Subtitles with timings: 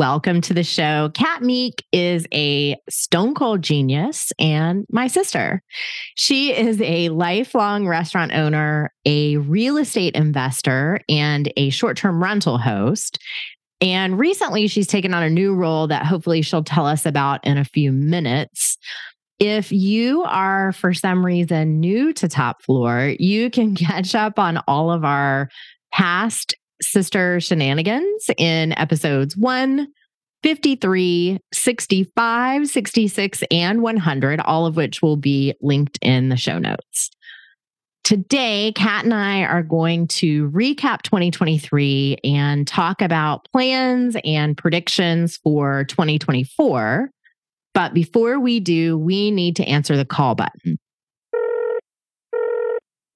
[0.00, 1.10] Welcome to the show.
[1.12, 5.62] Cat Meek is a stone cold genius and my sister.
[6.14, 12.56] She is a lifelong restaurant owner, a real estate investor, and a short term rental
[12.56, 13.18] host.
[13.82, 17.58] And recently, she's taken on a new role that hopefully she'll tell us about in
[17.58, 18.78] a few minutes.
[19.38, 24.62] If you are, for some reason, new to Top Floor, you can catch up on
[24.66, 25.50] all of our
[25.92, 29.88] past sister shenanigans in episodes 1,
[30.42, 37.10] 53, 65, 66, and 100, all of which will be linked in the show notes.
[38.02, 45.36] Today, Cat and I are going to recap 2023 and talk about plans and predictions
[45.36, 47.10] for 2024.
[47.74, 50.78] But before we do, we need to answer the call button.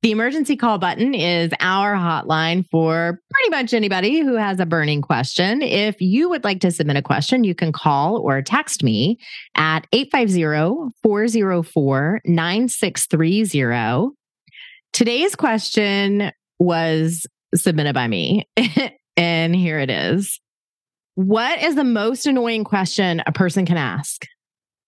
[0.05, 5.01] The emergency call button is our hotline for pretty much anybody who has a burning
[5.01, 5.63] question.
[5.63, 9.19] If you would like to submit a question, you can call or text me
[9.57, 14.11] at 850 404 9630.
[14.93, 18.47] Today's question was submitted by me,
[19.17, 20.39] and here it is.
[21.15, 24.27] What is the most annoying question a person can ask?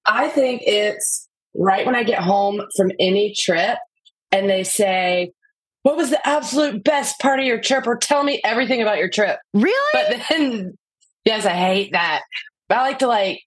[0.05, 3.79] I think it's right when I get home from any trip
[4.33, 5.33] and they say,
[5.83, 7.87] What was the absolute best part of your trip?
[7.87, 9.39] Or tell me everything about your trip.
[9.55, 9.91] Really?
[9.93, 10.79] But then,
[11.25, 12.23] yes, I hate that.
[12.69, 13.41] But I like to like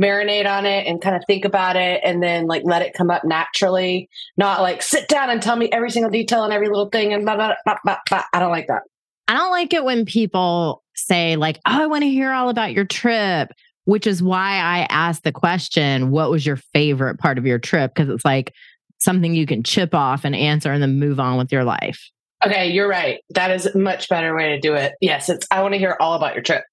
[0.00, 3.10] marinate on it and kind of think about it and then like let it come
[3.10, 6.90] up naturally, not like sit down and tell me every single detail and every little
[6.90, 8.22] thing and blah, blah, blah, blah, blah.
[8.32, 8.82] I don't like that.
[9.28, 12.72] I don't like it when people say, like, oh, I want to hear all about
[12.72, 13.52] your trip,
[13.84, 17.92] which is why I asked the question, what was your favorite part of your trip?
[17.94, 18.52] Because it's like,
[18.98, 22.10] something you can chip off and answer and then move on with your life.
[22.44, 23.20] Okay, you're right.
[23.30, 24.92] That is a much better way to do it.
[25.00, 26.64] Yes, it's I want to hear all about your trip.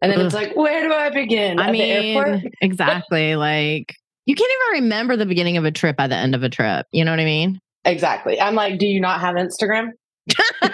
[0.00, 0.26] And then Ugh.
[0.26, 1.60] it's like, where do I begin?
[1.60, 3.36] I mean, exactly.
[3.36, 3.94] like
[4.26, 6.86] you can't even remember the beginning of a trip by the end of a trip.
[6.92, 7.58] You know what I mean?
[7.84, 8.40] Exactly.
[8.40, 9.90] I'm like, do you not have Instagram?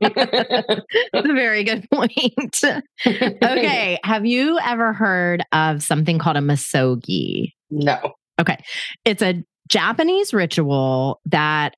[0.00, 2.60] That's a very good point.
[3.06, 3.98] okay.
[4.02, 7.52] Have you ever heard of something called a misogi?
[7.70, 8.14] No.
[8.40, 8.58] Okay.
[9.04, 11.74] It's a Japanese ritual that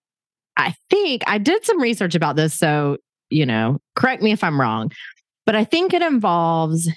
[0.56, 2.54] I think I did some research about this.
[2.54, 2.96] So,
[3.30, 4.90] you know, correct me if I'm wrong,
[5.44, 6.88] but I think it involves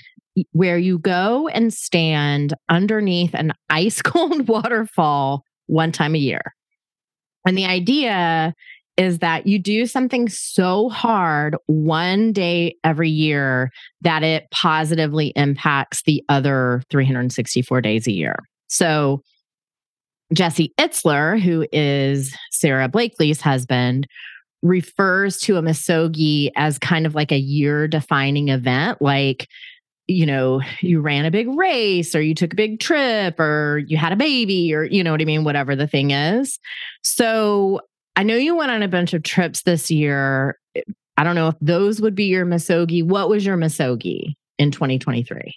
[0.51, 6.41] where you go and stand underneath an ice cold waterfall one time a year.
[7.45, 8.53] And the idea
[8.97, 13.71] is that you do something so hard one day every year
[14.01, 18.35] that it positively impacts the other 364 days a year.
[18.67, 19.23] So,
[20.33, 24.07] Jesse Itzler, who is Sara Blakely's husband,
[24.61, 29.01] refers to a misogi as kind of like a year defining event.
[29.01, 29.47] Like,
[30.07, 33.97] you know, you ran a big race or you took a big trip or you
[33.97, 35.43] had a baby or, you know what I mean?
[35.43, 36.59] Whatever the thing is.
[37.03, 37.81] So
[38.15, 40.59] I know you went on a bunch of trips this year.
[41.17, 43.03] I don't know if those would be your misogi.
[43.03, 45.55] What was your misogi in 2023?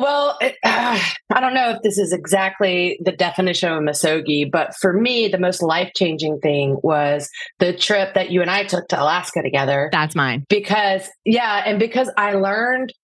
[0.00, 0.98] Well, it, uh,
[1.34, 5.28] I don't know if this is exactly the definition of a misogi, but for me,
[5.28, 7.28] the most life changing thing was
[7.58, 9.90] the trip that you and I took to Alaska together.
[9.92, 10.46] That's mine.
[10.48, 12.94] Because, yeah, and because I learned,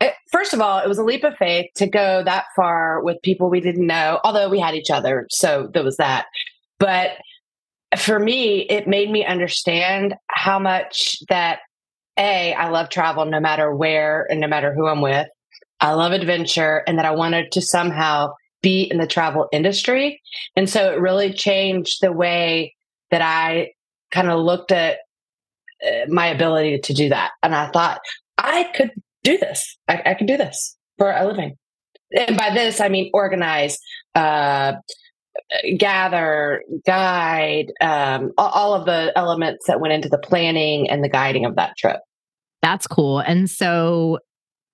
[0.00, 3.02] it, eh, first of all, it was a leap of faith to go that far
[3.02, 5.26] with people we didn't know, although we had each other.
[5.30, 6.26] So there was that.
[6.78, 7.12] But
[7.96, 11.60] for me, it made me understand how much that
[12.18, 15.28] A, I love travel no matter where and no matter who I'm with.
[15.82, 18.32] I love adventure and that I wanted to somehow
[18.62, 20.22] be in the travel industry.
[20.56, 22.74] And so it really changed the way
[23.10, 23.72] that I
[24.12, 24.98] kind of looked at
[25.84, 27.32] uh, my ability to do that.
[27.42, 28.00] And I thought,
[28.38, 28.92] I could
[29.24, 29.76] do this.
[29.88, 31.56] I, I could do this for a living.
[32.16, 33.78] And by this, I mean organize,
[34.14, 34.74] uh,
[35.76, 41.44] gather, guide, um, all of the elements that went into the planning and the guiding
[41.44, 41.98] of that trip.
[42.60, 43.18] That's cool.
[43.18, 44.20] And so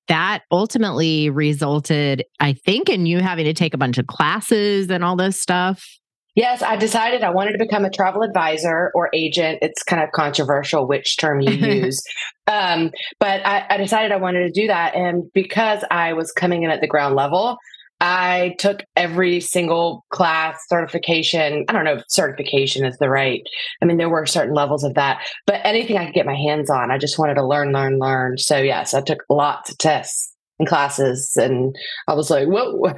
[0.09, 5.05] that ultimately resulted, I think, in you having to take a bunch of classes and
[5.05, 5.87] all this stuff.
[6.35, 9.59] Yes, I decided I wanted to become a travel advisor or agent.
[9.61, 12.01] It's kind of controversial which term you use.
[12.47, 14.95] um, but I, I decided I wanted to do that.
[14.95, 17.59] And because I was coming in at the ground level,
[18.01, 21.65] I took every single class certification.
[21.69, 23.43] I don't know if certification is the right.
[23.83, 26.71] I mean, there were certain levels of that, but anything I could get my hands
[26.71, 28.39] on, I just wanted to learn, learn, learn.
[28.39, 31.75] So yes, I took lots of tests and classes, and
[32.09, 32.93] I was like, "Whoa,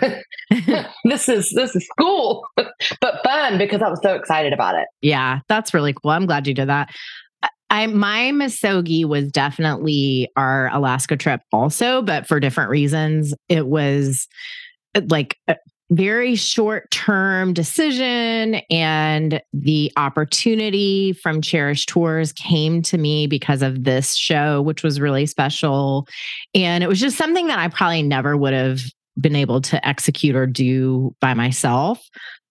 [1.04, 5.40] this is this is school, but fun because I was so excited about it." Yeah,
[5.48, 6.10] that's really cool.
[6.10, 6.90] I'm glad you did that.
[7.70, 13.34] I my Misogi was definitely our Alaska trip also, but for different reasons.
[13.48, 14.26] It was
[14.94, 15.56] Uh, like a
[15.90, 23.82] very short term decision and the opportunity from Cherish Tours came to me because of
[23.82, 26.06] this show which was really special.
[26.54, 28.82] And it was just something that I probably never would have
[29.20, 32.00] been able to execute or do by myself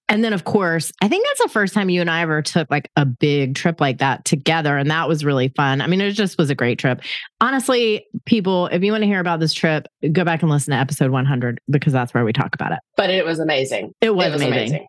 [0.10, 2.70] and then, of course, I think that's the first time you and I ever took
[2.72, 4.76] like a big trip like that together.
[4.76, 5.82] And that was really fun.
[5.82, 7.02] I mean, it just was a great trip.
[7.40, 10.80] Honestly, people, if you want to hear about this trip, go back and listen to
[10.80, 12.80] episode 100 because that's where we talk about it.
[12.98, 13.94] But it was amazing.
[14.02, 14.70] It was, it was amazing.
[14.70, 14.88] amazing.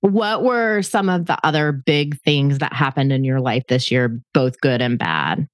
[0.00, 4.20] What were some of the other big things that happened in your life this year,
[4.32, 5.48] both good and bad?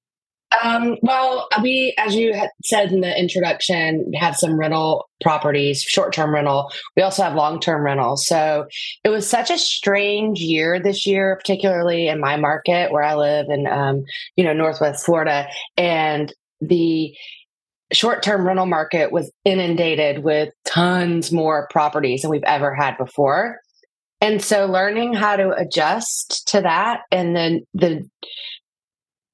[0.63, 6.33] Um, well, we, as you said in the introduction, have some rental properties, short term
[6.33, 6.71] rental.
[6.95, 8.17] We also have long term rental.
[8.17, 8.67] So
[9.03, 13.47] it was such a strange year this year, particularly in my market where I live
[13.49, 14.03] in, um,
[14.35, 15.47] you know, Northwest Florida.
[15.77, 17.15] And the
[17.91, 23.59] short term rental market was inundated with tons more properties than we've ever had before.
[24.21, 28.09] And so learning how to adjust to that and then the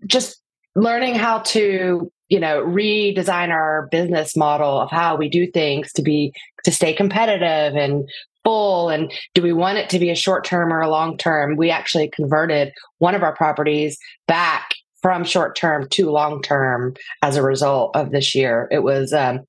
[0.06, 0.40] just
[0.76, 6.02] learning how to you know redesign our business model of how we do things to
[6.02, 6.34] be
[6.64, 8.10] to stay competitive and
[8.44, 8.90] full.
[8.90, 11.58] And do we want it to be a short term or a long term?
[11.58, 17.36] We actually converted one of our properties back from short term to long term as
[17.36, 18.68] a result of this year.
[18.72, 19.40] It was a um,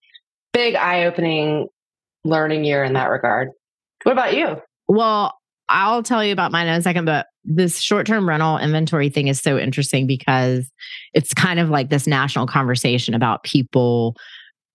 [0.53, 1.69] big eye-opening
[2.25, 3.51] learning year in that regard.
[4.03, 4.61] What about you?
[4.89, 5.35] Well
[5.69, 9.29] I'll tell you about mine in a second, but this short term rental inventory thing
[9.29, 10.71] is so interesting because
[11.15, 14.17] it's kind of like this national conversation about people,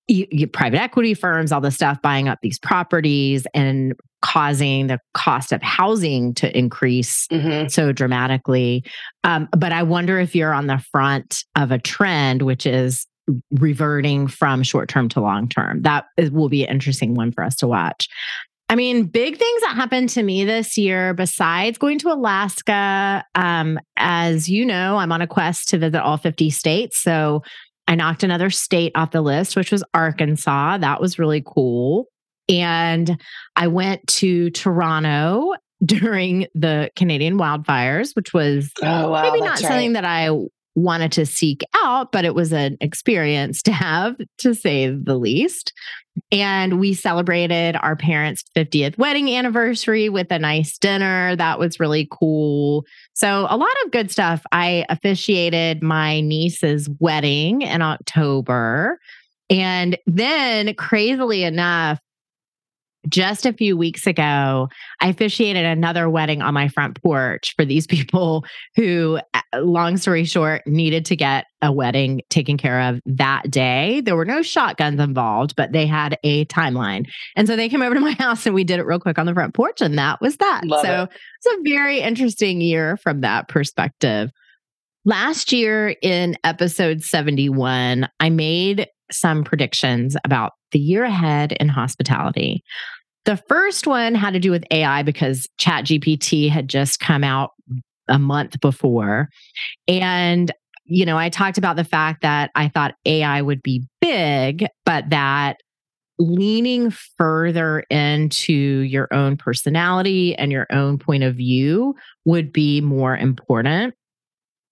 [0.08, 5.00] you, you, private equity firms, all the stuff buying up these properties and causing the
[5.14, 7.68] cost of housing to increase mm-hmm.
[7.68, 8.84] so dramatically.
[9.24, 13.08] Um, but I wonder if you're on the front of a trend, which is
[13.52, 15.82] reverting from short term to long term.
[15.84, 18.08] That is, will be an interesting one for us to watch.
[18.72, 23.78] I mean, big things that happened to me this year, besides going to Alaska, um,
[23.98, 26.98] as you know, I'm on a quest to visit all 50 states.
[26.98, 27.44] So
[27.90, 30.78] I knocked another state off the list, which was Arkansas.
[30.78, 32.06] That was really cool.
[32.48, 33.22] And
[33.58, 35.54] I went to Toronto
[35.86, 40.30] during the Canadian wildfires, which was oh, wow, maybe not something that I
[40.76, 45.74] wanted to seek out, but it was an experience to have, to say the least.
[46.32, 51.36] And we celebrated our parents' 50th wedding anniversary with a nice dinner.
[51.36, 52.86] That was really cool.
[53.14, 54.44] So, a lot of good stuff.
[54.52, 59.00] I officiated my niece's wedding in October.
[59.50, 62.00] And then, crazily enough,
[63.10, 64.70] just a few weeks ago,
[65.00, 68.46] I officiated another wedding on my front porch for these people
[68.76, 74.02] who, uh, long story short, needed to get a wedding taken care of that day.
[74.02, 77.06] There were no shotguns involved, but they had a timeline.
[77.36, 79.26] And so they came over to my house and we did it real quick on
[79.26, 80.62] the front porch, and that was that.
[80.66, 81.10] Love so it.
[81.44, 84.32] it's a very interesting year from that perspective.
[85.04, 92.64] Last year in episode 71, I made some predictions about the year ahead in hospitality.
[93.26, 97.52] The first one had to do with AI because ChatGPT had just come out
[98.08, 99.30] a month before.
[99.88, 100.52] And,
[100.86, 105.10] you know, I talked about the fact that I thought AI would be big, but
[105.12, 105.58] that
[106.18, 113.18] leaning further into your own personality and your own point of view would be more
[113.18, 113.96] important.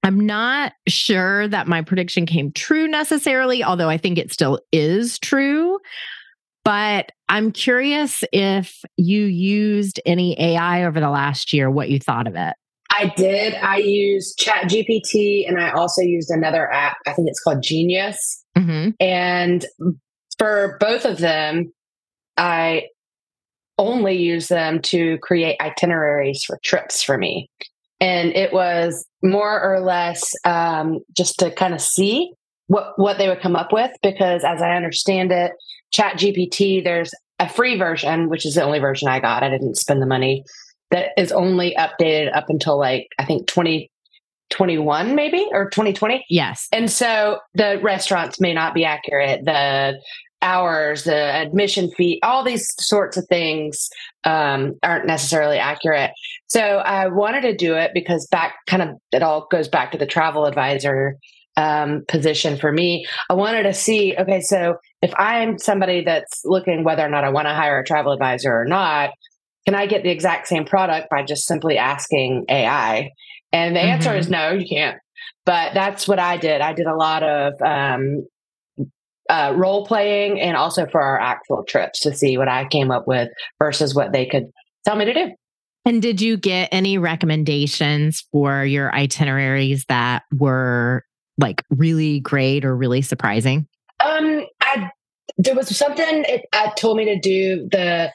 [0.04, 5.20] I'm not sure that my prediction came true necessarily, although I think it still is
[5.20, 5.80] true.
[6.64, 12.28] But I'm curious if you used any AI over the last year, what you thought
[12.28, 12.54] of it.
[12.92, 13.56] I did.
[13.56, 16.98] I used Chat GPT and I also used another app.
[17.06, 18.44] I think it's called Genius.
[18.58, 18.90] Mm-hmm.
[19.00, 19.66] And
[20.38, 21.72] for both of them,
[22.36, 22.88] I
[23.78, 27.50] only use them to create itineraries for trips for me
[28.02, 32.32] and it was more or less um, just to kind of see
[32.68, 35.54] what what they would come up with because as i understand it
[35.92, 39.76] chat gpt there's a free version which is the only version i got i didn't
[39.76, 40.44] spend the money
[40.92, 46.26] that is only updated up until like I think 2021 maybe or 2020.
[46.30, 46.68] Yes.
[46.72, 49.46] And so the restaurants may not be accurate.
[49.46, 50.00] The
[50.42, 53.90] hours, the admission fee, all these sorts of things
[54.24, 56.12] um, aren't necessarily accurate.
[56.48, 59.98] So I wanted to do it because back kind of it all goes back to
[59.98, 61.18] the travel advisor
[61.58, 63.06] um, position for me.
[63.30, 67.30] I wanted to see, okay, so if I'm somebody that's looking whether or not I
[67.30, 69.12] want to hire a travel advisor or not,
[69.66, 73.12] can I get the exact same product by just simply asking AI?
[73.52, 74.20] And the answer mm-hmm.
[74.20, 75.00] is no, you can't.
[75.46, 76.62] But that's what I did.
[76.62, 78.26] I did a lot of um,
[79.30, 83.08] uh, role playing and also for our actual trips to see what I came up
[83.08, 84.46] with versus what they could
[84.86, 85.32] tell me to do.
[85.86, 91.04] And did you get any recommendations for your itineraries that were
[91.38, 93.68] like really great or really surprising?
[94.04, 94.90] Um, I
[95.38, 98.12] there was something it, it told me to do the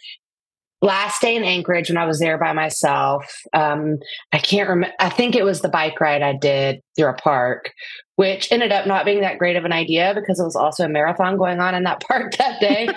[0.83, 3.25] last day in Anchorage when I was there by myself.
[3.53, 3.97] Um,
[4.33, 4.95] I can't remember.
[5.01, 7.73] I think it was the bike ride I did through a park,
[8.17, 10.89] which ended up not being that great of an idea because it was also a
[10.89, 12.89] marathon going on in that park that day.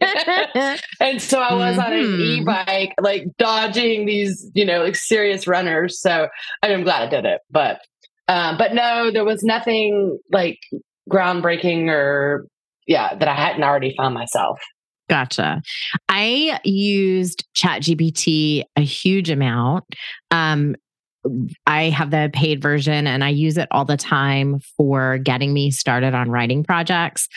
[1.00, 1.80] and so I was mm-hmm.
[1.80, 2.42] on an mm-hmm.
[2.42, 6.00] e-bike, like dodging these, you know, like serious runners.
[6.00, 6.28] So
[6.62, 7.40] I'm glad I did it.
[7.50, 7.80] But
[8.26, 10.58] um, but no, there was nothing like
[11.10, 12.46] groundbreaking or
[12.86, 14.58] yeah that I hadn't already found myself.
[15.10, 15.60] Gotcha.
[16.08, 19.84] I used ChatGPT a huge amount.
[20.30, 20.76] Um,
[21.66, 25.70] I have the paid version and I use it all the time for getting me
[25.70, 27.28] started on writing projects.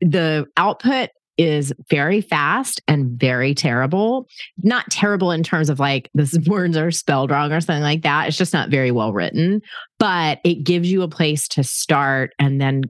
[0.00, 4.26] The output is very fast and very terrible.
[4.62, 8.28] Not terrible in terms of like the words are spelled wrong or something like that.
[8.28, 9.62] It's just not very well written,
[9.98, 12.82] but it gives you a place to start and then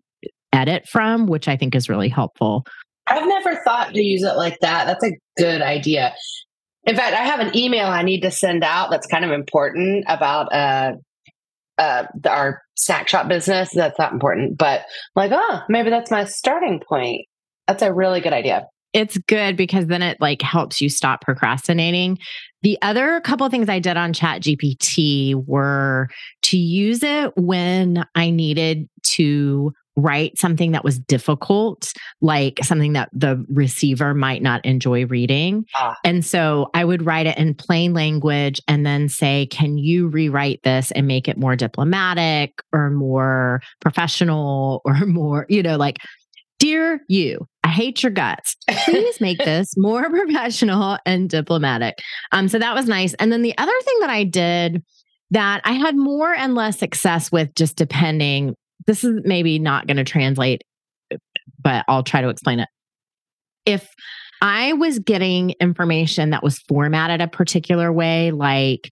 [0.52, 2.64] edit from, which I think is really helpful.
[3.06, 4.86] I've never thought to use it like that.
[4.86, 6.14] That's a good idea.
[6.88, 10.06] In fact, I have an email I need to send out that's kind of important
[10.08, 10.92] about uh,
[11.76, 13.68] uh, our snack shop business.
[13.74, 17.26] That's not important, but like, oh, maybe that's my starting point.
[17.66, 18.68] That's a really good idea.
[18.94, 22.18] It's good because then it like helps you stop procrastinating.
[22.62, 26.08] The other couple things I did on Chat GPT were
[26.44, 33.10] to use it when I needed to write something that was difficult, like something that
[33.12, 35.64] the receiver might not enjoy reading.
[35.74, 35.96] Ah.
[36.04, 40.60] And so I would write it in plain language and then say, Can you rewrite
[40.62, 45.98] this and make it more diplomatic or more professional or more, you know, like,
[46.58, 48.56] Dear you, I hate your guts.
[48.84, 51.98] Please make this more professional and diplomatic.
[52.32, 53.14] Um, so that was nice.
[53.14, 54.82] And then the other thing that I did
[55.30, 59.96] that I had more and less success with, just depending this is maybe not going
[59.96, 60.62] to translate,
[61.60, 62.68] but I'll try to explain it.
[63.66, 63.88] If
[64.40, 68.90] I was getting information that was formatted a particular way, like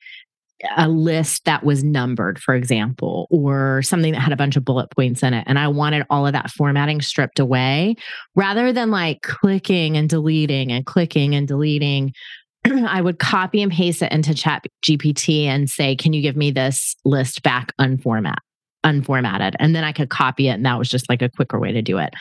[0.76, 4.90] a list that was numbered, for example, or something that had a bunch of bullet
[4.90, 5.44] points in it.
[5.46, 7.96] And I wanted all of that formatting stripped away
[8.34, 12.12] rather than like clicking and deleting and clicking and deleting.
[12.64, 16.50] I would copy and paste it into Chat GPT and say, Can you give me
[16.50, 18.38] this list back unformat?
[18.86, 21.72] Unformatted and then I could copy it and that was just like a quicker way
[21.72, 22.14] to do it.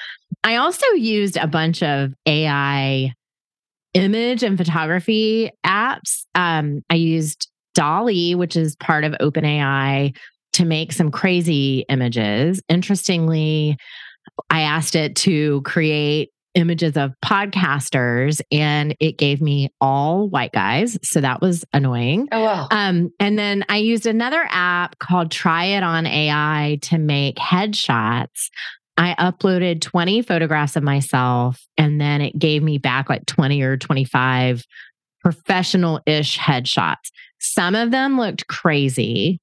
[0.44, 3.14] I also used a bunch of AI
[3.94, 6.26] image and photography apps.
[6.34, 10.16] Um, I used DALL-E, which is part of OpenAI,
[10.54, 12.62] to make some crazy images.
[12.68, 13.78] Interestingly,
[14.50, 20.98] I asked it to create images of podcasters and it gave me all white guys.
[21.04, 22.28] So that was annoying.
[22.32, 22.68] Oh, wow.
[22.72, 28.50] Um, and then I used another app called Try It on AI to make headshots.
[28.98, 33.78] I uploaded 20 photographs of myself and then it gave me back like 20 or
[33.78, 34.64] 25
[35.22, 37.12] professional ish headshots.
[37.40, 39.40] Some of them looked crazy.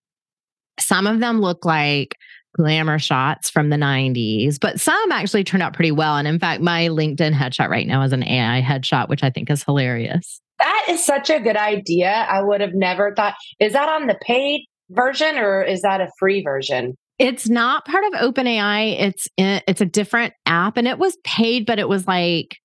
[0.81, 2.17] Some of them looked like
[2.57, 6.17] glamour shots from the 90s, but some actually turned out pretty well.
[6.17, 9.51] And in fact, my LinkedIn headshot right now is an AI headshot, which I think
[9.51, 10.41] is hilarious.
[10.59, 12.11] That is such a good idea.
[12.11, 13.35] I would have never thought.
[13.59, 16.95] Is that on the paid version or is that a free version?
[17.19, 19.01] It's not part of OpenAI.
[19.01, 22.59] It's eh, it's a different app and it was paid, but it was like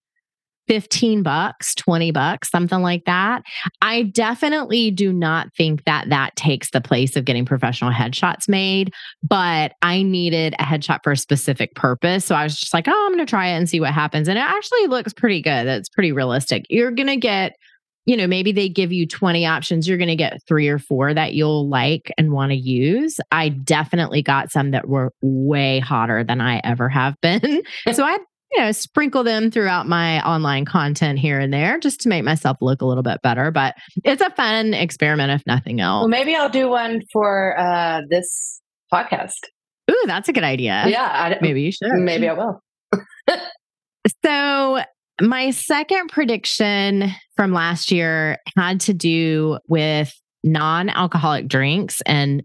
[0.67, 3.43] 15 bucks, 20 bucks, something like that.
[3.81, 8.93] I definitely do not think that that takes the place of getting professional headshots made,
[9.23, 12.25] but I needed a headshot for a specific purpose.
[12.25, 14.27] So I was just like, oh, I'm going to try it and see what happens.
[14.27, 15.67] And it actually looks pretty good.
[15.67, 16.65] It's pretty realistic.
[16.69, 17.53] You're going to get
[18.07, 19.87] you know, maybe they give you 20 options.
[19.87, 23.19] You're going to get three or four that you'll like and want to use.
[23.33, 27.63] I definitely got some that were way hotter than I ever have been.
[27.91, 28.17] so I
[28.51, 32.57] you know, sprinkle them throughout my online content here and there just to make myself
[32.61, 33.51] look a little bit better.
[33.51, 36.01] But it's a fun experiment, if nothing else.
[36.03, 38.61] Well, maybe I'll do one for uh, this
[38.93, 39.31] podcast.
[39.91, 40.85] Ooh, that's a good idea.
[40.87, 41.91] Yeah, I, Maybe you should.
[41.93, 42.61] maybe I will.
[44.23, 44.79] So,
[45.21, 50.13] my second prediction from last year had to do with
[50.43, 52.43] non alcoholic drinks and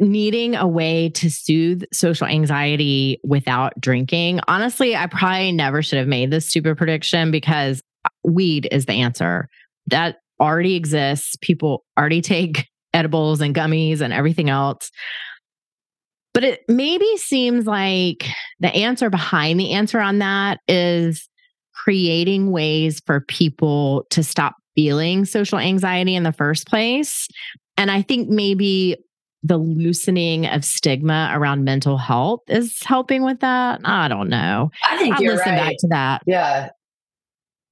[0.00, 4.40] needing a way to soothe social anxiety without drinking.
[4.48, 8.94] Honestly, I probably never should have made this stupid prediction because uh, weed is the
[8.94, 9.48] answer.
[9.88, 11.36] That already exists.
[11.40, 14.90] People already take edibles and gummies and everything else.
[16.32, 18.26] But it maybe seems like
[18.60, 21.28] the answer behind the answer on that is
[21.74, 27.26] creating ways for people to stop feeling social anxiety in the first place.
[27.76, 28.96] And I think maybe
[29.42, 33.80] the loosening of stigma around mental health is helping with that.
[33.84, 34.70] I don't know.
[34.84, 35.58] I think I'll you're listen right.
[35.58, 36.22] back to that.
[36.26, 36.70] Yeah.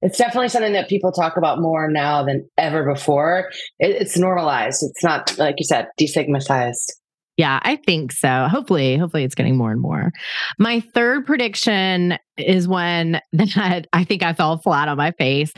[0.01, 3.51] It's definitely something that people talk about more now than ever before.
[3.79, 4.81] It, it's normalized.
[4.81, 6.91] It's not, like you said, destigmatized.
[7.35, 8.47] Yeah, I think so.
[8.49, 10.11] Hopefully, hopefully it's getting more and more.
[10.57, 15.53] My third prediction is one that I think I fell flat on my face.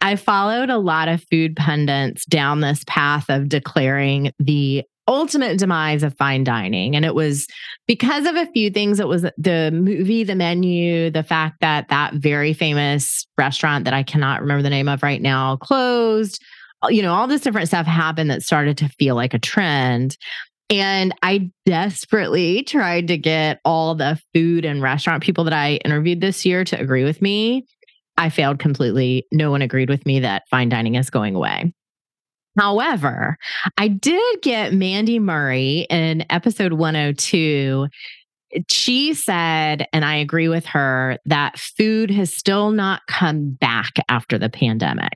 [0.00, 6.02] I followed a lot of food pundits down this path of declaring the ultimate demise
[6.02, 6.96] of fine dining.
[6.96, 7.46] And it was
[7.86, 9.00] because of a few things.
[9.00, 14.02] It was the movie, the menu, the fact that that very famous restaurant that I
[14.02, 16.42] cannot remember the name of right now closed.
[16.88, 20.16] You know, all this different stuff happened that started to feel like a trend.
[20.68, 26.20] And I desperately tried to get all the food and restaurant people that I interviewed
[26.20, 27.64] this year to agree with me.
[28.18, 29.26] I failed completely.
[29.30, 31.72] No one agreed with me that fine dining is going away.
[32.56, 33.36] However,
[33.76, 37.88] I did get Mandy Murray in episode 102.
[38.70, 44.38] She said, and I agree with her, that food has still not come back after
[44.38, 45.12] the pandemic.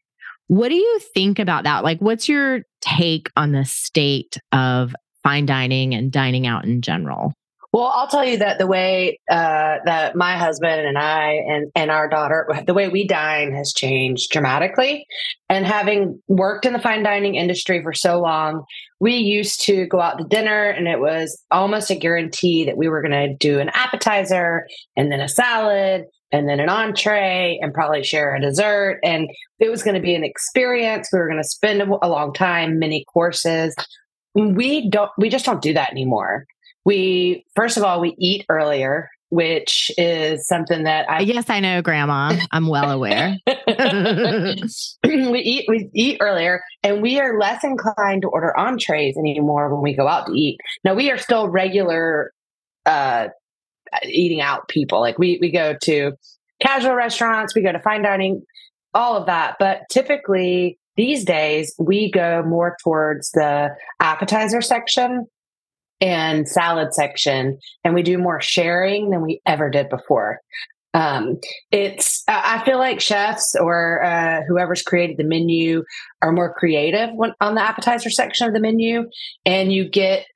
[0.48, 1.84] What do you think about that?
[1.84, 7.32] Like, what's your take on the state of fine dining and dining out in general?
[7.72, 11.90] Well, I'll tell you that the way uh, that my husband and I and, and
[11.90, 15.06] our daughter, the way we dine has changed dramatically.
[15.48, 18.64] And having worked in the fine dining industry for so long,
[18.98, 22.88] we used to go out to dinner and it was almost a guarantee that we
[22.88, 24.66] were going to do an appetizer
[24.96, 28.98] and then a salad and then an entree and probably share a dessert.
[29.04, 31.08] And it was going to be an experience.
[31.12, 33.76] We were going to spend a long time, many courses.
[34.34, 36.46] We don't, we just don't do that anymore
[36.84, 41.80] we first of all we eat earlier which is something that i yes i know
[41.82, 42.36] grandma.
[42.50, 43.36] I'm well aware.
[45.04, 49.82] We eat we eat earlier and we are less inclined to order entrees anymore when
[49.82, 50.58] we go out to eat.
[50.84, 52.32] Now we are still regular
[52.86, 53.28] uh
[54.04, 55.00] eating out people.
[55.00, 56.12] Like we we go to
[56.60, 58.42] casual restaurants we go to fine dining
[58.92, 59.56] all of that.
[59.58, 65.26] But typically these days we go more towards the appetizer section
[66.00, 70.40] and salad section and we do more sharing than we ever did before.
[70.92, 71.38] Um,
[71.70, 75.84] it's i feel like chefs or uh, whoever's created the menu
[76.20, 79.08] are more creative when, on the appetizer section of the menu
[79.46, 80.26] and you get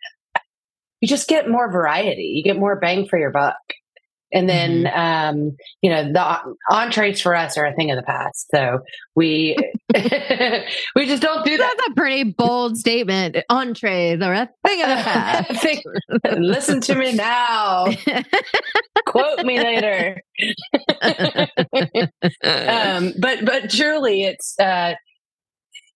[1.00, 2.33] you just get more variety.
[2.35, 3.57] You get more bang for your buck
[4.35, 4.99] and then mm-hmm.
[4.99, 8.47] um, you know the entrees for us are a thing of the past.
[8.51, 8.81] So
[9.14, 9.57] we
[9.94, 11.75] we just don't do that.
[11.77, 13.37] That's a pretty bold statement.
[13.49, 16.38] Entrees are a thing of the past.
[16.38, 17.87] listen to me now.
[19.07, 20.20] Quote me later.
[22.42, 24.94] Um, but but truly it's uh,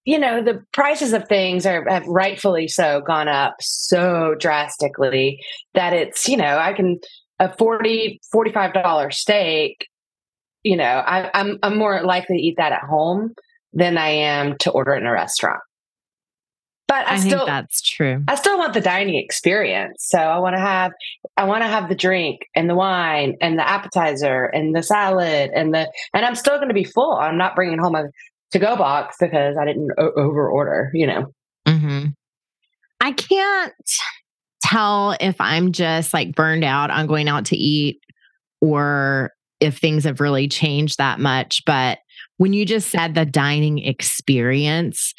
[0.04, 5.38] you know the prices of things are have rightfully so gone up so drastically
[5.74, 6.98] that it's you know i can
[7.38, 9.88] a 40 45 dollar steak
[10.62, 13.34] you know I, I'm, I'm more likely to eat that at home
[13.72, 15.60] than i am to order it in a restaurant.
[16.86, 18.24] But i, I still that's true.
[18.28, 20.06] I still want the dining experience.
[20.08, 20.92] So i want to have
[21.36, 25.50] i want to have the drink and the wine and the appetizer and the salad
[25.54, 27.12] and the and i'm still going to be full.
[27.14, 28.04] I'm not bringing home a
[28.52, 31.26] to go box because i didn't o- over order you know.
[31.66, 32.06] Mm-hmm.
[33.02, 33.74] i can't
[34.68, 38.00] tell if I'm just like burned out on going out to eat
[38.60, 41.64] or if things have really changed that much.
[41.64, 41.98] But
[42.36, 45.14] when you just said the dining experience,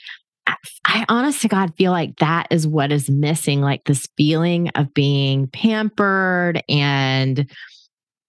[0.86, 4.94] I, honest to God feel like that is what is missing like this feeling of
[4.94, 7.50] being pampered and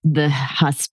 [0.04, 0.88] the hus-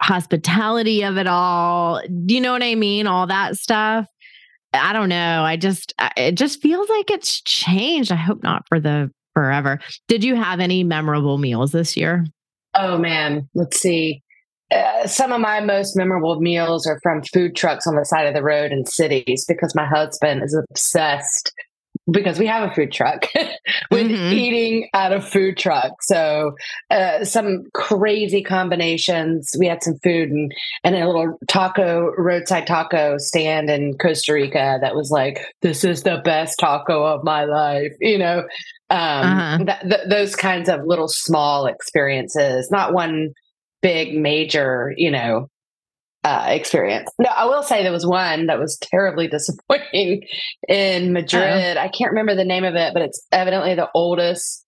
[0.00, 2.00] hospitality of it all.
[2.24, 3.06] Do you know what I mean?
[3.06, 4.06] All that stuff.
[4.72, 5.42] I don't know.
[5.42, 8.12] I just, it just feels like it's changed.
[8.12, 9.78] I hope not for the forever.
[10.08, 12.26] Did you have any memorable meals this year?
[12.74, 14.20] Oh man, let's see.
[14.74, 18.34] uh, some of my most memorable meals are from food trucks on the side of
[18.34, 21.52] the road in cities because my husband is obsessed
[22.10, 23.26] because we have a food truck
[23.90, 24.32] with mm-hmm.
[24.32, 26.02] eating out of food truck.
[26.02, 26.54] So
[26.90, 29.50] uh, some crazy combinations.
[29.58, 30.52] We had some food and
[30.84, 36.02] and a little taco roadside taco stand in Costa Rica that was like, this is
[36.02, 37.92] the best taco of my life.
[38.00, 38.44] You know,
[38.90, 39.58] um, uh-huh.
[39.64, 43.32] th- th- those kinds of little small experiences, not one
[43.82, 45.48] big major, you know,
[46.24, 47.10] uh, experience.
[47.18, 50.24] No, I will say there was one that was terribly disappointing
[50.68, 51.76] in Madrid.
[51.76, 51.84] Uh-oh.
[51.84, 54.64] I can't remember the name of it, but it's evidently the oldest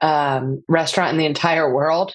[0.00, 2.14] um, restaurant in the entire world.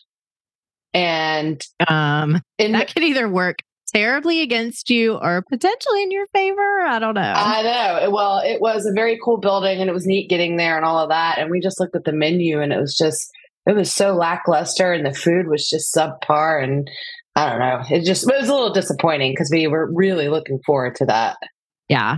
[0.93, 3.59] And um, that the, could either work
[3.93, 6.81] terribly against you or potentially in your favor.
[6.81, 7.21] I don't know.
[7.21, 8.11] I know.
[8.11, 10.99] Well, it was a very cool building and it was neat getting there and all
[10.99, 11.37] of that.
[11.37, 13.29] And we just looked at the menu and it was just,
[13.65, 16.63] it was so lackluster and the food was just subpar.
[16.63, 16.89] And
[17.35, 17.81] I don't know.
[17.89, 21.37] It just, it was a little disappointing because we were really looking forward to that.
[21.87, 22.17] Yeah.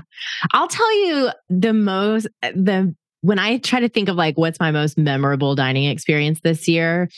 [0.54, 4.72] I'll tell you the most, the, when I try to think of like what's my
[4.72, 7.10] most memorable dining experience this year,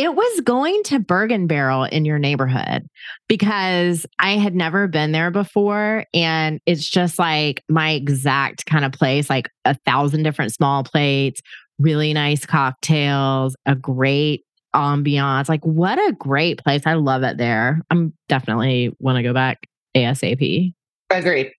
[0.00, 2.88] it was going to Bergen Barrel in your neighborhood
[3.28, 6.06] because I had never been there before.
[6.14, 11.42] And it's just like my exact kind of place, like a thousand different small plates,
[11.78, 15.50] really nice cocktails, a great ambiance.
[15.50, 16.80] Like, what a great place.
[16.86, 17.82] I love it there.
[17.90, 20.72] I'm definitely want to go back ASAP.
[21.10, 21.52] Agreed.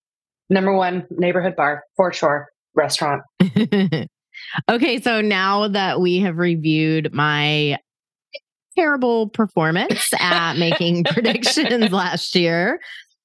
[0.49, 3.21] Number one neighborhood bar for sure, restaurant.
[4.67, 4.99] okay.
[4.99, 7.77] So now that we have reviewed my
[8.75, 12.79] terrible performance at making predictions last year.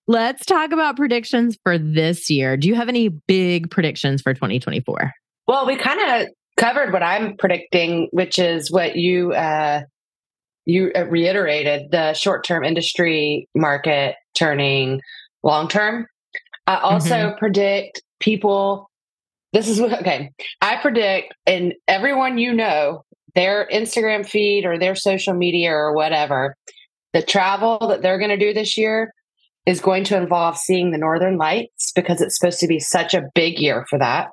[0.09, 2.57] Let's talk about predictions for this year.
[2.57, 5.13] Do you have any big predictions for 2024?
[5.49, 9.83] Well, we kind of covered what I'm predicting, which is what you uh,
[10.65, 15.01] you uh, reiterated: the short-term industry market turning
[15.43, 16.07] long-term.
[16.67, 17.39] I also mm-hmm.
[17.39, 18.91] predict people.
[19.53, 20.31] This is what okay.
[20.61, 23.05] I predict, and everyone you know
[23.37, 26.57] their Instagram feed or their social media or whatever,
[27.13, 29.13] the travel that they're going to do this year
[29.67, 33.29] is going to involve seeing the northern lights because it's supposed to be such a
[33.35, 34.29] big year for that.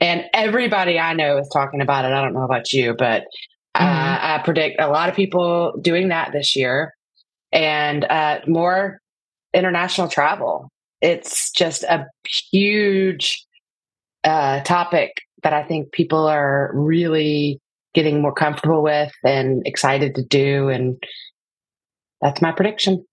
[0.00, 2.12] And everybody I know is talking about it.
[2.12, 3.22] I don't know about you, but
[3.76, 3.84] mm-hmm.
[3.84, 6.94] I, I predict a lot of people doing that this year
[7.52, 8.98] and uh, more
[9.54, 10.68] international travel.
[11.00, 12.06] It's just a
[12.50, 13.44] huge
[14.24, 17.60] uh, topic that I think people are really
[17.94, 20.68] getting more comfortable with and excited to do.
[20.68, 21.02] And
[22.20, 23.04] that's my prediction.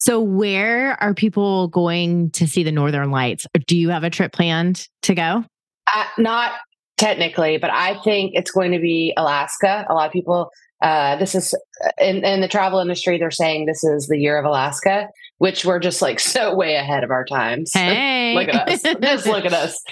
[0.00, 3.46] So, where are people going to see the Northern Lights?
[3.66, 5.44] Do you have a trip planned to go?
[5.92, 6.52] Uh, not
[6.98, 9.84] technically, but I think it's going to be Alaska.
[9.88, 10.50] A lot of people,
[10.82, 11.54] uh, this is
[11.98, 15.78] in, in the travel industry, they're saying this is the year of Alaska, which we're
[15.78, 17.70] just like so way ahead of our times.
[17.72, 18.34] Hey.
[18.34, 18.82] look at us.
[19.00, 19.82] just look at us.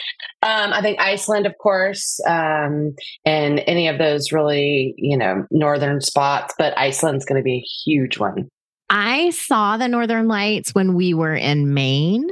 [0.43, 6.01] Um, I think Iceland, of course, um, and any of those really, you know, northern
[6.01, 8.49] spots, but Iceland's going to be a huge one.
[8.89, 12.29] I saw the Northern Lights when we were in Maine.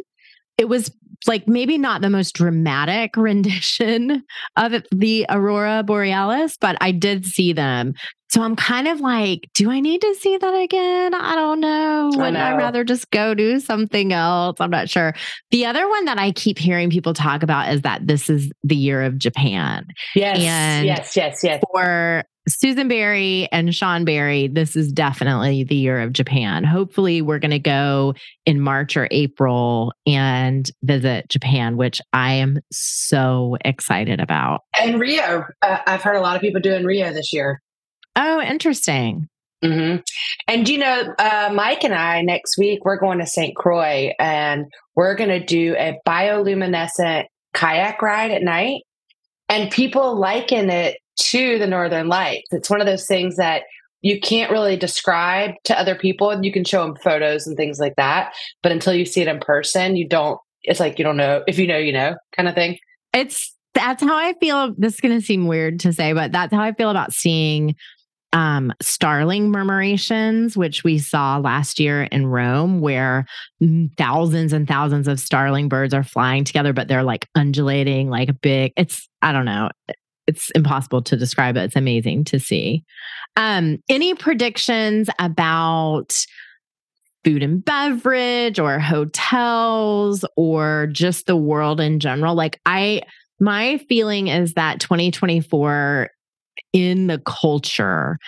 [0.57, 0.93] It was
[1.27, 4.23] like maybe not the most dramatic rendition
[4.57, 7.95] of the aurora borealis but i did see them
[8.35, 11.15] so i'm kind of like do i need to see that again?
[11.15, 12.11] I don't know.
[12.15, 14.57] Wouldn't I, I, rather just go do something else?
[14.59, 15.15] I'm not sure.
[15.51, 18.75] The other one that i keep hearing people talk about is that this is the
[18.77, 19.87] year of japan.
[20.17, 21.63] Yes and yes yes yes.
[21.71, 26.63] for Susan Berry and Sean Berry, this is definitely the year of Japan.
[26.63, 28.13] Hopefully, we're going to go
[28.45, 34.61] in March or April and visit Japan, which I am so excited about.
[34.79, 37.63] And Rio, uh, I've heard a lot of people doing Rio this year.
[38.17, 39.29] Oh, interesting.
[39.65, 40.01] Mm-hmm.
[40.47, 43.57] And you know, uh, Mike and I next week we're going to St.
[43.57, 47.25] Croix and we're going to do a bioluminescent
[47.55, 48.83] kayak ride at night.
[49.49, 52.49] And people liken it to the northern lights.
[52.51, 53.63] It's one of those things that
[54.03, 56.31] you can't really describe to other people.
[56.31, 59.29] And you can show them photos and things like that, but until you see it
[59.29, 60.39] in person, you don't.
[60.63, 61.43] It's like you don't know.
[61.47, 62.79] If you know, you know, kind of thing.
[63.15, 64.75] It's that's how I feel.
[64.77, 67.77] This is going to seem weird to say, but that's how I feel about seeing
[68.35, 73.25] um, starling murmurations, which we saw last year in Rome, where
[73.97, 78.35] thousands and thousands of starling birds are flying together, but they're like undulating, like a
[78.35, 78.73] big.
[78.77, 79.71] It's I don't know
[80.27, 81.65] it's impossible to describe it.
[81.65, 82.85] It's amazing to see.
[83.37, 86.15] Um, any predictions about
[87.25, 92.35] food and beverage or hotels or just the world in general?
[92.35, 93.03] Like, I,
[93.41, 96.11] my feeling is that 2024
[96.75, 98.19] in the culture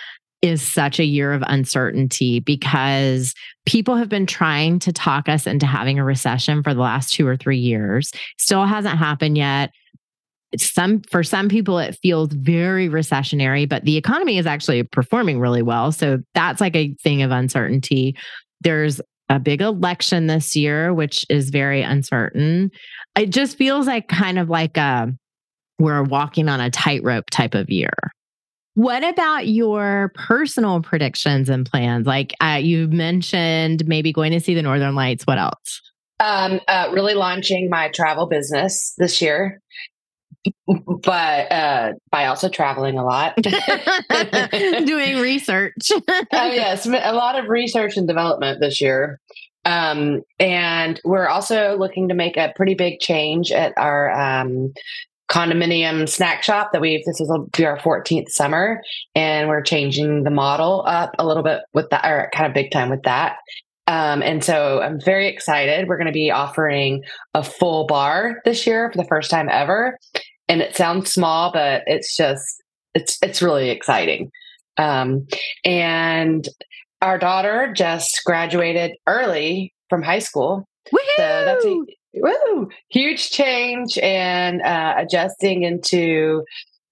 [0.41, 3.33] is such a year of uncertainty because
[3.65, 7.27] people have been trying to talk us into having a recession for the last two
[7.27, 8.11] or three years.
[8.37, 9.71] Still hasn't happened yet.
[10.55, 15.61] Some for some people it feels very recessionary, but the economy is actually performing really
[15.61, 15.91] well.
[15.91, 18.15] So that's like a thing of uncertainty.
[18.61, 22.71] There's a big election this year, which is very uncertain.
[23.17, 25.07] It just feels like kind of like a uh,
[25.79, 27.93] we're walking on a tightrope type of year.
[28.77, 32.05] What about your personal predictions and plans?
[32.05, 35.25] Like uh, you mentioned, maybe going to see the Northern Lights.
[35.25, 35.81] What else?
[36.19, 39.63] Um, uh, really launching my travel business this year,
[40.67, 45.91] but uh, by also traveling a lot, doing research.
[45.99, 49.19] oh yes, a lot of research and development this year.
[49.65, 54.71] Um, and we're also looking to make a pretty big change at our um,
[55.29, 58.81] condominium snack shop that we've this will be our 14th summer
[59.13, 62.71] and we're changing the model up a little bit with that or kind of big
[62.71, 63.37] time with that.
[63.87, 65.87] Um, and so i'm very excited.
[65.87, 69.97] We're going to be offering a full bar this year for the first time ever.
[70.47, 72.63] And it sounds small but it's just
[72.93, 74.31] it's it's really exciting.
[74.77, 75.27] Um,
[75.65, 76.47] and
[77.01, 80.67] our daughter just graduated early from high school.
[80.91, 81.13] Woo-hoo!
[81.17, 81.65] so that's
[82.21, 86.43] woo, huge change and uh, adjusting into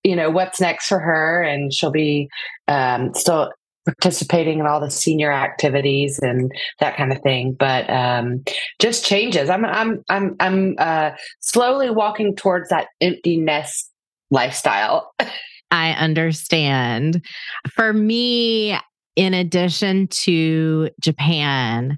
[0.04, 2.30] you know what's next for her and she'll be
[2.68, 3.52] um, still
[3.86, 8.44] participating in all the senior activities and that kind of thing but um,
[8.80, 9.50] just changes.
[9.50, 13.92] I'm i'm i'm i'm uh, slowly walking towards that empty nest
[14.32, 15.12] lifestyle.
[15.72, 17.26] I understand.
[17.72, 18.78] For me
[19.16, 21.98] in addition to japan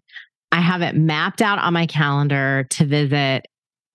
[0.52, 3.46] I have it mapped out on my calendar to visit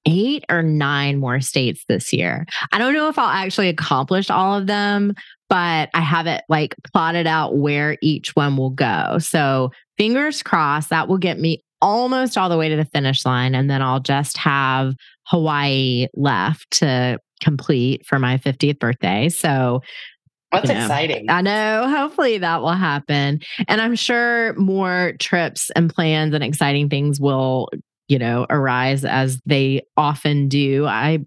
[0.04, 2.46] eight or nine more states this year.
[2.72, 5.14] I don't know if I'll actually accomplish all of them,
[5.48, 9.18] but I have it like plotted out where each one will go.
[9.18, 13.54] So fingers crossed that will get me almost all the way to the finish line.
[13.54, 14.94] And then I'll just have
[15.26, 19.28] Hawaii left to complete for my 50th birthday.
[19.28, 19.82] So
[20.52, 21.30] that's you know, exciting.
[21.30, 21.88] I know.
[21.88, 23.40] Hopefully that will happen.
[23.68, 27.68] And I'm sure more trips and plans and exciting things will,
[28.08, 30.86] you know, arise as they often do.
[30.86, 31.20] I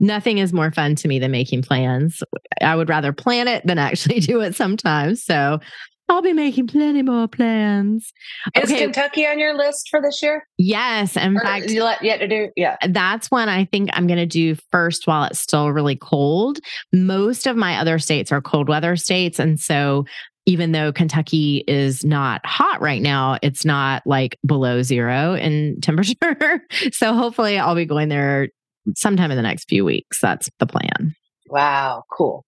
[0.00, 2.22] nothing is more fun to me than making plans.
[2.60, 5.24] I would rather plan it than actually do it sometimes.
[5.24, 5.60] So
[6.08, 8.12] I'll be making plenty more plans.
[8.54, 8.82] Is okay.
[8.82, 10.46] Kentucky on your list for this year?
[10.58, 11.16] Yes.
[11.16, 12.48] In or fact, you let yet to do.
[12.56, 12.76] Yeah.
[12.86, 16.58] That's one I think I'm going to do first while it's still really cold.
[16.92, 19.38] Most of my other states are cold weather states.
[19.38, 20.04] And so
[20.44, 26.60] even though Kentucky is not hot right now, it's not like below zero in temperature.
[26.92, 28.48] so hopefully I'll be going there
[28.96, 30.20] sometime in the next few weeks.
[30.20, 31.14] That's the plan.
[31.48, 32.02] Wow.
[32.10, 32.44] Cool.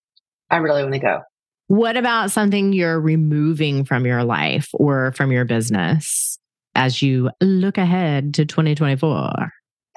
[0.50, 1.20] I really want to go.
[1.68, 6.38] What about something you're removing from your life or from your business
[6.74, 9.50] as you look ahead to 2024?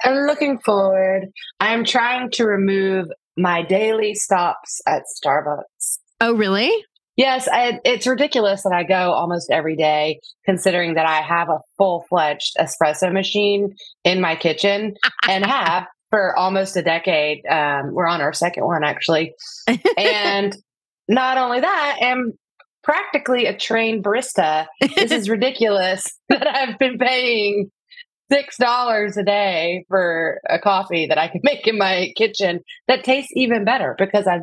[0.04, 1.26] I'm looking forward.
[1.60, 5.98] I'm trying to remove my daily stops at Starbucks.
[6.20, 6.70] Oh, really?
[7.16, 11.58] Yes, I, it's ridiculous that I go almost every day, considering that I have a
[11.76, 14.94] full fledged espresso machine in my kitchen
[15.28, 17.44] and have for almost a decade.
[17.46, 19.34] Um, we're on our second one, actually.
[19.98, 20.56] and
[21.08, 22.32] not only that, I am
[22.82, 24.66] practically a trained barista.
[24.96, 27.70] this is ridiculous that I've been paying
[28.30, 33.04] six dollars a day for a coffee that I can make in my kitchen that
[33.04, 34.42] tastes even better because I've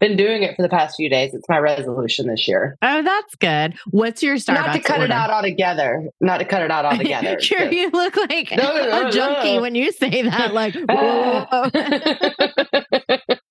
[0.00, 1.32] been doing it for the past few days.
[1.34, 2.76] It's my resolution this year.
[2.82, 3.74] Oh, that's good.
[3.90, 4.66] What's your Starbucks?
[4.66, 5.04] Not to cut order?
[5.06, 6.08] it out altogether.
[6.20, 7.40] Not to cut it out altogether.
[7.40, 10.52] sure, you look like no, no, a junkie when you say that.
[10.52, 10.74] Like,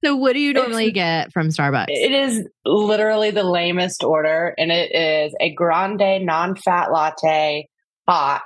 [0.03, 1.85] so, what do you normally it's, get from Starbucks?
[1.87, 7.67] It is literally the lamest order, and it is a grande non-fat latte,
[8.07, 8.41] hot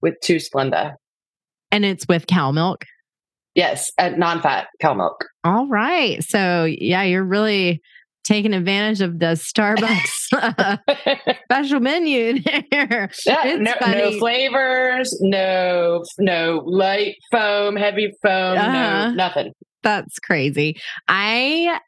[0.00, 0.94] with two Splenda,
[1.70, 2.84] and it's with cow milk.
[3.54, 5.26] Yes, non-fat cow milk.
[5.44, 6.22] All right.
[6.24, 7.82] So yeah, you're really
[8.24, 10.76] taking advantage of the Starbucks uh,
[11.44, 13.10] special menu there.
[13.26, 19.08] Yeah, no, no, flavors, no no light foam, heavy foam, uh-huh.
[19.08, 19.52] no nothing.
[19.82, 20.80] That's crazy.
[21.08, 21.80] I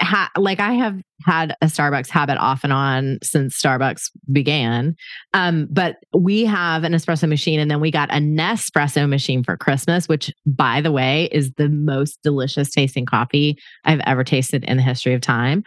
[0.00, 4.94] ha- like I have had a Starbucks habit off and on since Starbucks began.
[5.32, 9.56] Um, but we have an espresso machine and then we got a Nespresso machine for
[9.56, 14.76] Christmas, which by the way is the most delicious tasting coffee I've ever tasted in
[14.76, 15.64] the history of time.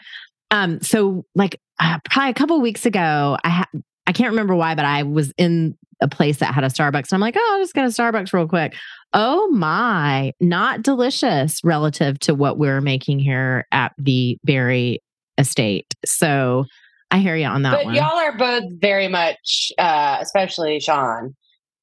[0.51, 3.67] Um, so like uh, probably a couple weeks ago, I had
[4.07, 7.11] I can't remember why, but I was in a place that had a Starbucks.
[7.11, 8.75] And I'm like, oh, I'll just get a Starbucks real quick.
[9.13, 15.01] Oh my, not delicious relative to what we're making here at the Berry
[15.37, 15.93] Estate.
[16.05, 16.65] So
[17.09, 17.95] I hear you on that but one.
[17.95, 21.35] y'all are both very much, uh, especially Sean.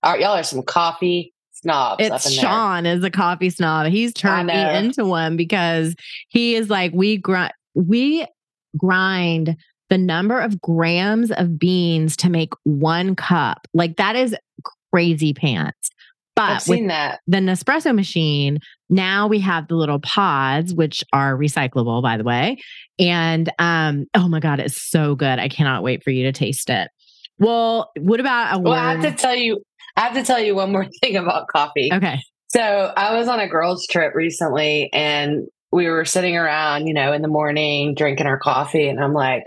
[0.02, 2.04] Are y'all are some coffee snobs?
[2.04, 2.30] up It's.
[2.30, 3.86] Sean is a coffee snob.
[3.86, 5.94] He's turned me into one because
[6.28, 8.26] he is like we grind we
[8.76, 9.56] grind
[9.88, 13.66] the number of grams of beans to make one cup.
[13.72, 14.36] Like that is
[14.92, 15.90] crazy pants.
[16.36, 17.20] I've But seen that.
[17.26, 18.58] the Nespresso machine,
[18.90, 22.56] now we have the little pods, which are recyclable, by the way.
[22.98, 25.38] And um, oh my God, it's so good.
[25.38, 26.88] I cannot wait for you to taste it.
[27.38, 29.62] Well, what about a Well, I have to tell you,
[29.96, 31.90] I have to tell you one more thing about coffee.
[31.92, 32.18] okay.
[32.48, 37.12] So I was on a girls' trip recently, and we were sitting around, you know,
[37.12, 39.42] in the morning drinking our coffee, and I'm like.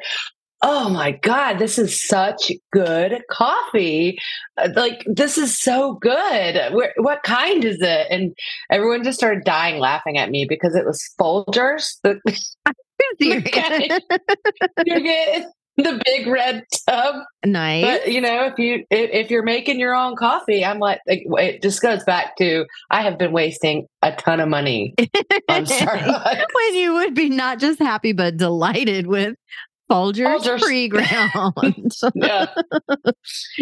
[0.61, 4.17] Oh my God, this is such good coffee.
[4.57, 6.73] Uh, Like, this is so good.
[6.73, 8.07] Where, what kind is it?
[8.09, 8.35] And
[8.71, 11.97] everyone just started dying laughing at me because it was Folgers.
[12.03, 12.19] The,
[13.19, 13.91] get
[15.77, 17.15] the big red tub.
[17.45, 17.85] nice.
[17.85, 21.23] But you know, if you if, if you're making your own coffee, I'm like, like,
[21.37, 24.95] it just goes back to I have been wasting a ton of money
[25.49, 26.45] on Starbucks.
[26.53, 29.35] when you would be not just happy but delighted with
[29.89, 30.61] Folgers, Folgers.
[30.61, 31.91] pre-ground.
[32.15, 32.47] yeah.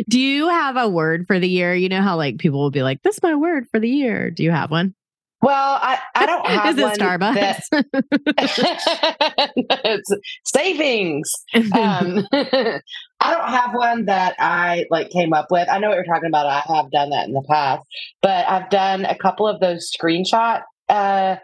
[0.10, 1.76] Do you have a word for the year?
[1.76, 4.32] You know how like people will be like, "This is my word for the year."
[4.32, 4.96] Do you have one?
[5.42, 7.64] Well, I, I don't have is it one Starbucks?
[7.70, 9.52] that-
[9.86, 10.12] it's
[10.46, 11.32] savings.
[11.54, 15.70] Um, I don't have one that I like came up with.
[15.70, 16.48] I know what you're talking about.
[16.48, 17.84] I have done that in the past,
[18.24, 21.36] but I've done a couple of those screenshot uh,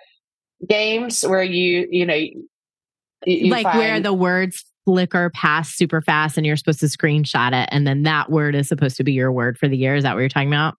[0.67, 2.47] games where you you know you,
[3.25, 7.69] you like where the words flicker past super fast and you're supposed to screenshot it
[7.71, 9.95] and then that word is supposed to be your word for the year.
[9.95, 10.75] Is that what you're talking about?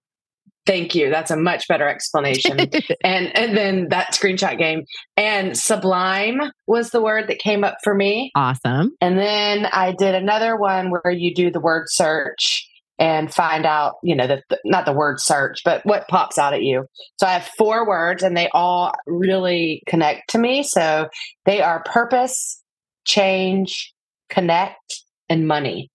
[0.64, 1.10] Thank you.
[1.10, 2.58] That's a much better explanation.
[3.04, 4.84] and and then that screenshot game
[5.16, 8.30] and sublime was the word that came up for me.
[8.36, 8.92] awesome.
[9.00, 13.94] And then I did another one where you do the word search and find out,
[14.04, 16.86] you know, the, the not the word search, but what pops out at you.
[17.18, 20.62] So I have four words and they all really connect to me.
[20.62, 21.08] So
[21.44, 22.61] they are purpose,
[23.04, 23.92] change,
[24.28, 25.90] connect, and money.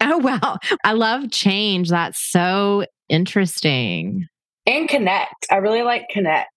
[0.00, 0.58] Oh wow.
[0.84, 1.88] I love change.
[1.90, 4.26] That's so interesting.
[4.66, 5.46] And connect.
[5.50, 6.50] I really like connect.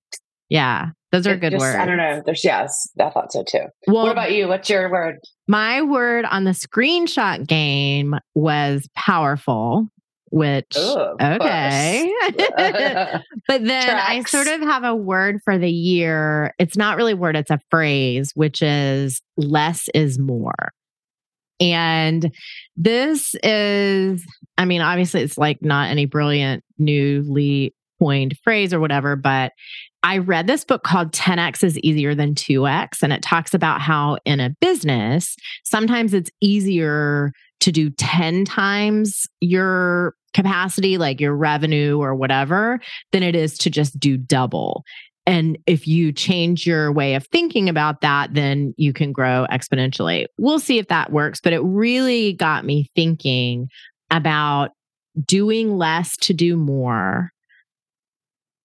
[0.49, 0.89] Yeah.
[1.11, 1.75] Those are It good just- words.
[1.75, 2.21] I don't know.
[2.25, 3.65] There's yes, I thought so too.
[3.87, 4.47] Well, what about you?
[4.47, 5.17] What's your word?
[5.47, 9.87] my word on the screenshot game was powerful,
[10.35, 12.13] which Ooh, okay.
[13.47, 16.53] but then I sort of have a word for the year.
[16.59, 20.73] It's not really a word, it's a phrase, which is less is more.
[21.61, 22.35] And
[22.75, 24.25] this is,
[24.57, 29.53] I mean, obviously, it's like not any brilliant, newly coined phrase or whatever, but
[30.03, 33.01] I read this book called 10x is easier than 2x.
[33.01, 39.27] And it talks about how in a business, sometimes it's easier to do 10 times
[39.39, 42.79] your capacity, like your revenue or whatever,
[43.13, 44.83] than it is to just do double.
[45.25, 50.25] And if you change your way of thinking about that, then you can grow exponentially.
[50.37, 51.39] We'll see if that works.
[51.41, 53.69] But it really got me thinking
[54.11, 54.71] about
[55.25, 57.31] doing less to do more.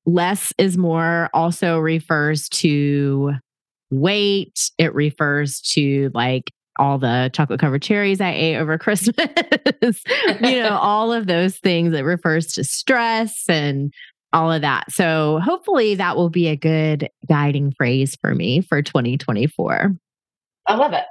[0.04, 3.34] Less is more also refers to
[3.90, 10.02] weight, it refers to like all the chocolate covered cherries I ate over Christmas,
[10.40, 11.94] you know, all of those things.
[11.94, 13.92] It refers to stress and
[14.32, 14.90] all of that.
[14.90, 19.94] So hopefully that will be a good guiding phrase for me for 2024.
[20.66, 21.04] I love it.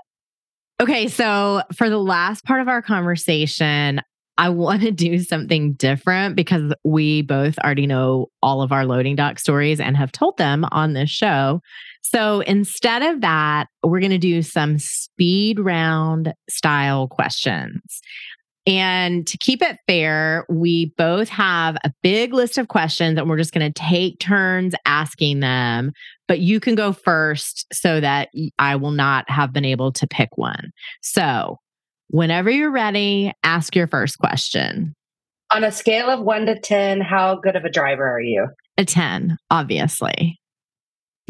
[0.81, 4.01] Okay, so for the last part of our conversation,
[4.39, 9.15] I want to do something different because we both already know all of our loading
[9.15, 11.61] dock stories and have told them on this show.
[12.01, 18.01] So instead of that, we're going to do some speed round style questions.
[18.65, 23.37] And to keep it fair, we both have a big list of questions and we're
[23.37, 25.91] just going to take turns asking them.
[26.27, 30.29] But you can go first so that I will not have been able to pick
[30.37, 30.71] one.
[31.01, 31.57] So,
[32.09, 34.93] whenever you're ready, ask your first question.
[35.51, 38.47] On a scale of one to 10, how good of a driver are you?
[38.77, 40.39] A 10, obviously.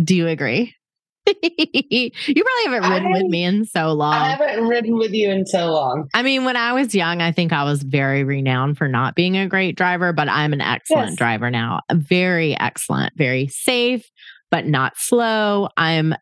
[0.04, 0.74] Do you agree?
[1.28, 4.14] you probably haven't ridden with me in so long.
[4.14, 6.08] I haven't ridden with you in so long.
[6.14, 9.38] I mean, when I was young, I think I was very renowned for not being
[9.38, 11.18] a great driver, but I'm an excellent Yes.
[11.18, 11.82] driver now.
[11.92, 14.10] Very excellent, very safe,
[14.50, 15.70] but not slow.
[15.78, 16.16] I'm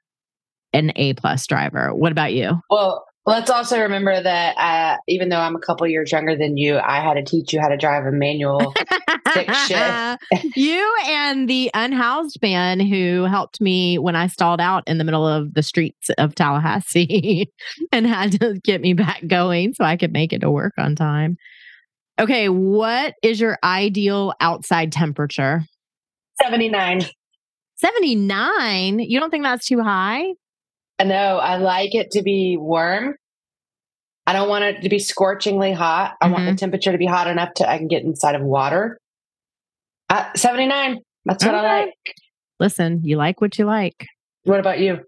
[0.74, 1.94] an A plus driver.
[1.96, 2.60] What about you?
[2.70, 6.78] Well, let's also remember that uh, even though I'm a couple years younger than you,
[6.78, 8.74] I had to teach you how to drive a manual.
[9.32, 10.24] stick shift.
[10.56, 15.28] you and the unhoused man who helped me when I stalled out in the middle
[15.28, 17.52] of the streets of Tallahassee
[17.92, 20.96] and had to get me back going so I could make it to work on
[20.96, 21.38] time.
[22.20, 25.64] Okay, what is your ideal outside temperature?
[26.42, 27.06] 79.
[27.76, 29.00] 79?
[29.00, 30.34] You don't think that's too high?
[31.04, 33.16] No, I like it to be warm.
[34.26, 36.16] I don't want it to be scorchingly hot.
[36.22, 39.00] I want the temperature to be hot enough to I can get inside of water.
[40.10, 41.00] Uh, 79.
[41.26, 41.94] That's what I like.
[42.60, 44.08] Listen, you like what you like.
[44.44, 45.00] What about you?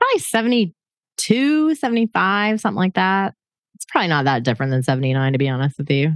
[0.00, 3.34] Probably 72, 75, something like that.
[3.74, 6.14] It's probably not that different than 79, to be honest with you.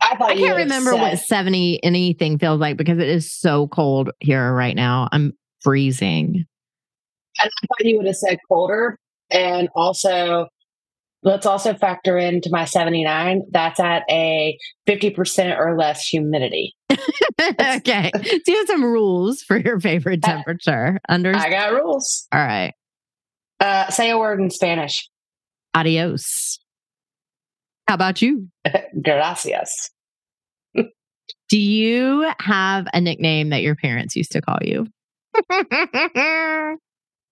[0.00, 4.52] I I can't remember what 70 anything feels like because it is so cold here
[4.52, 5.08] right now.
[5.10, 6.44] I'm freezing.
[7.40, 8.98] I thought you would have said colder.
[9.30, 10.46] And also,
[11.22, 13.42] let's also factor into my 79.
[13.50, 14.56] That's at a
[14.86, 16.74] 50% or less humidity.
[17.40, 18.10] okay.
[18.14, 20.98] do you have some rules for your favorite temperature.
[21.08, 22.26] Under I got rules.
[22.32, 22.74] All right.
[23.58, 25.08] Uh, say a word in Spanish.
[25.74, 26.58] Adios.
[27.88, 28.48] How about you?
[29.02, 29.90] Gracias.
[31.48, 34.88] Do you have a nickname that your parents used to call you?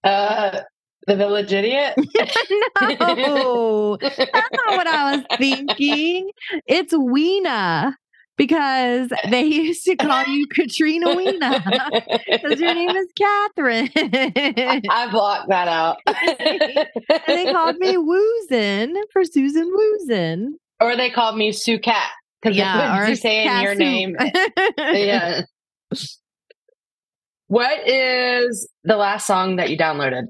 [0.05, 0.61] Uh,
[1.07, 1.95] the village idiot.
[2.81, 6.31] no, that's not what I was thinking.
[6.67, 7.97] It's Weena
[8.37, 11.63] because they used to call you Katrina Weena
[12.31, 13.91] because your name is Catherine.
[13.97, 15.99] I blocked that out.
[16.07, 20.53] and they called me Woozin for Susan Woozin.
[20.81, 22.11] or they called me Sue Cat
[22.43, 24.17] because Yeah, or you saying your name.
[24.79, 25.43] yeah.
[27.55, 30.25] What is the last song that you downloaded?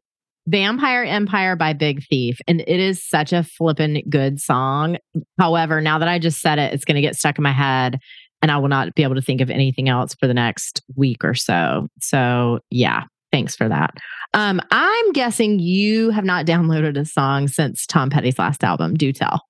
[0.47, 2.39] Vampire Empire by Big Thief.
[2.47, 4.99] And it is such a flippin' good song.
[5.39, 7.99] However, now that I just said it, it's going to get stuck in my head
[8.43, 11.25] and I will not be able to think of anything else for the next week
[11.25, 11.89] or so.
[11.99, 13.95] So, yeah, thanks for that.
[14.35, 18.93] Um, I'm guessing you have not downloaded a song since Tom Petty's last album.
[18.93, 19.41] Do tell.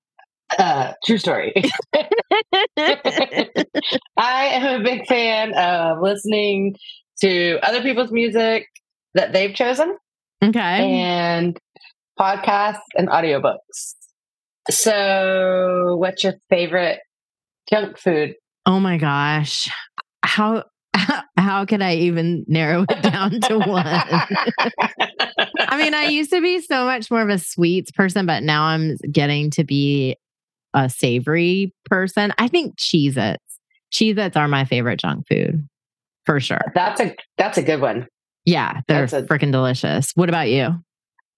[0.57, 1.53] Uh, true story.
[2.77, 6.77] I am a big fan of listening
[7.25, 8.67] to other people's music
[9.15, 9.97] that they've chosen
[10.45, 10.91] okay.
[10.91, 11.59] and
[12.19, 13.95] podcasts and audiobooks.
[14.71, 17.01] So, what's your favorite
[17.71, 18.35] junk food?
[18.67, 19.71] Oh my gosh.
[20.23, 20.65] How
[21.37, 23.87] how could I even narrow it down to one?
[23.87, 28.65] I mean, I used to be so much more of a sweets person, but now
[28.65, 30.17] I'm getting to be
[30.75, 32.33] a savory person.
[32.39, 33.43] I think Cheez Its.
[33.93, 35.67] Cheez Its are my favorite junk food
[36.27, 36.61] for sure.
[36.75, 38.07] that's a that's a good one.
[38.45, 40.13] Yeah, they're That's a- freaking delicious.
[40.15, 40.75] What about you?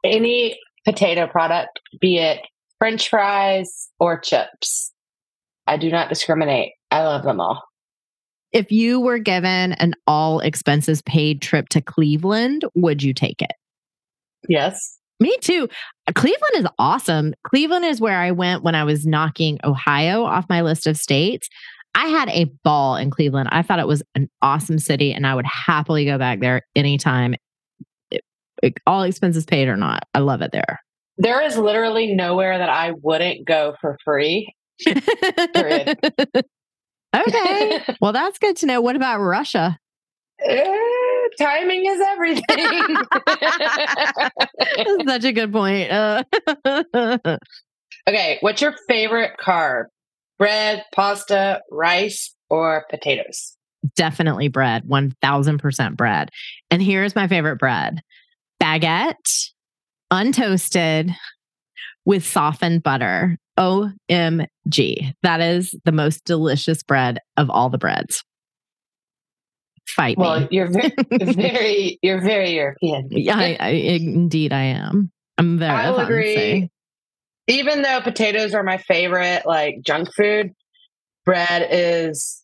[0.04, 2.40] Any potato product, be it
[2.78, 4.92] French fries or chips,
[5.66, 6.72] I do not discriminate.
[6.90, 7.62] I love them all.
[8.52, 13.52] If you were given an all expenses paid trip to Cleveland, would you take it?
[14.48, 14.98] Yes.
[15.18, 15.68] Me too.
[16.14, 17.34] Cleveland is awesome.
[17.46, 21.48] Cleveland is where I went when I was knocking Ohio off my list of states.
[21.94, 23.48] I had a ball in Cleveland.
[23.52, 27.34] I thought it was an awesome city and I would happily go back there anytime,
[28.10, 28.24] it-
[28.62, 30.04] it- all expenses paid or not.
[30.14, 30.80] I love it there.
[31.18, 34.54] There is literally nowhere that I wouldn't go for free.
[37.14, 37.80] Okay.
[38.00, 38.80] Well, that's good to know.
[38.82, 39.78] What about Russia?
[40.44, 40.76] Eh,
[41.40, 42.96] timing is everything.
[45.08, 45.90] Such a good point.
[45.90, 46.24] Uh,
[48.06, 49.84] okay, what's your favorite carb?
[50.38, 53.56] Bread, pasta, rice, or potatoes?
[53.94, 56.30] definitely bread, 1000% bread.
[56.72, 58.00] And here's my favorite bread
[58.60, 59.14] baguette,
[60.12, 61.14] untoasted
[62.04, 63.36] with softened butter.
[63.58, 65.14] OMG.
[65.22, 68.22] That is the most delicious bread of all the breads.
[69.88, 70.48] Fight Well, me.
[70.50, 70.92] you're very,
[71.32, 73.08] very, you're very European.
[73.10, 75.10] Yeah, I, I, indeed, I am.
[75.38, 76.70] I'm very I will agree.
[77.48, 80.52] Even though potatoes are my favorite, like junk food,
[81.24, 82.42] bread is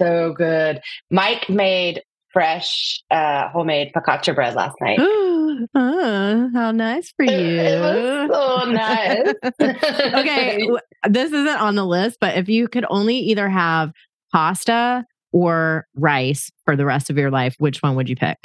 [0.00, 0.80] so good.
[1.10, 4.98] Mike made fresh, uh, homemade focaccia bread last night.
[5.00, 7.32] Ooh, oh, how nice for you.
[7.32, 9.32] It was so nice.
[10.14, 10.68] okay,
[11.08, 13.90] this isn't on the list, but if you could only either have
[14.32, 18.38] pasta or rice for the rest of your life, which one would you pick?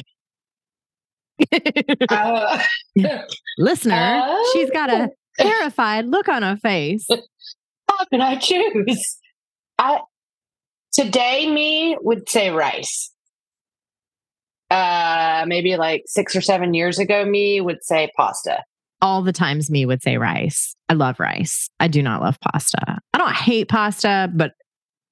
[2.09, 2.61] Uh,
[3.57, 7.05] Listener, she's got a oh, terrified look on her face.
[7.89, 9.17] how can I choose?
[9.77, 9.99] I
[10.93, 13.11] today me would say rice.
[14.69, 18.63] Uh, maybe like six or seven years ago, me would say pasta.
[19.01, 20.75] All the times me would say rice.
[20.87, 21.69] I love rice.
[21.79, 22.99] I do not love pasta.
[23.13, 24.53] I don't hate pasta, but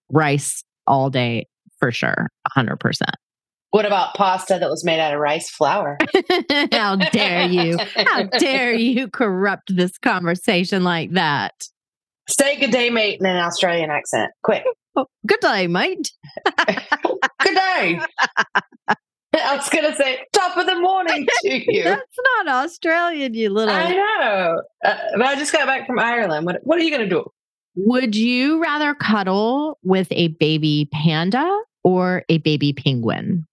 [0.09, 1.47] rice all day
[1.79, 2.29] for sure.
[2.55, 2.77] 100%.
[3.71, 5.97] What about pasta that was made out of rice flour?
[6.71, 7.77] How dare you?
[7.95, 11.53] How dare you corrupt this conversation like that?
[12.27, 14.31] Say good day, mate, in an Australian accent.
[14.43, 14.63] Quick.
[14.95, 16.11] Oh, good day, mate.
[16.57, 17.99] good day.
[19.35, 21.83] I was going to say top of the morning to you.
[21.83, 23.73] That's not Australian, you little.
[23.73, 24.61] I know.
[24.83, 26.45] Uh, but I just got back from Ireland.
[26.45, 27.25] What, what are you going to do?
[27.75, 33.45] Would you rather cuddle with a baby panda or a baby penguin?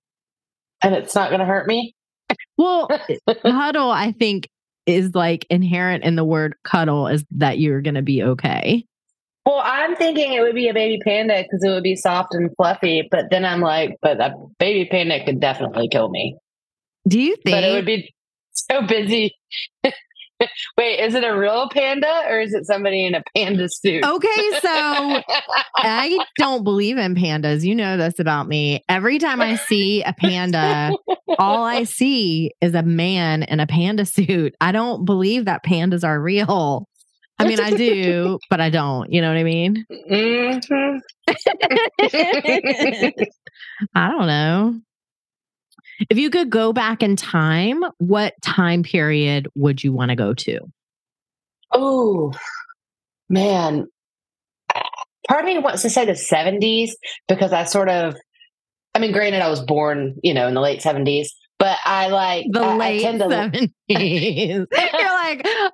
[0.87, 1.97] And it's not going to hurt me?
[2.57, 2.89] Well,
[3.43, 4.49] cuddle, I think,
[4.87, 8.84] is like inherent in the word cuddle is that you're going to be okay.
[9.45, 12.51] Well, I'm thinking it would be a baby panda because it would be soft and
[12.57, 13.09] fluffy.
[13.11, 16.37] But then I'm like, but a baby panda could definitely kill me.
[17.09, 17.57] Do you think?
[17.57, 18.14] But it would be
[18.53, 19.34] so busy
[20.76, 24.05] Wait, is it a real panda or is it somebody in a panda suit?
[24.05, 24.68] Okay, so
[25.76, 27.64] I don't believe in pandas.
[27.64, 28.84] You know this about me.
[28.89, 30.93] Every time I see a panda,
[31.39, 34.55] all I see is a man in a panda suit.
[34.61, 36.87] I don't believe that pandas are real.
[37.39, 39.12] I mean, I do, but I don't.
[39.12, 39.84] You know what I mean?
[40.11, 40.99] Mm-hmm.
[43.95, 44.80] I don't know.
[46.11, 50.34] If you could go back in time, what time period would you want to go
[50.34, 50.61] to?
[51.72, 52.32] Oh,
[53.28, 53.86] man.
[55.28, 56.90] Part of me wants to say the 70s
[57.28, 58.14] because I sort of,
[58.94, 61.28] I mean, granted, I was born, you know, in the late 70s,
[61.59, 63.70] but I like the I, late 70s.
[63.88, 65.72] You're like, I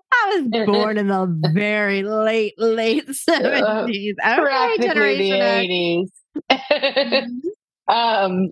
[0.53, 4.13] was born in the very late, late 70s.
[4.23, 6.09] Uh, okay, generation
[6.49, 6.59] the
[7.89, 7.95] 80s.
[7.95, 8.51] um,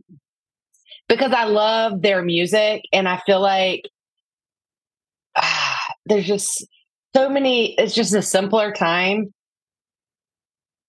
[1.11, 3.83] because I love their music and I feel like
[5.37, 6.65] ah, there's just
[7.15, 9.35] so many, it's just a simpler time.